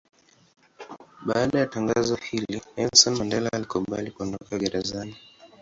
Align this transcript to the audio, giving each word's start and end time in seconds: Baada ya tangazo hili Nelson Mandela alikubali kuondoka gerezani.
Baada 1.25 1.59
ya 1.59 1.65
tangazo 1.65 2.15
hili 2.15 2.61
Nelson 2.77 3.17
Mandela 3.17 3.53
alikubali 3.53 4.11
kuondoka 4.11 4.57
gerezani. 4.57 5.17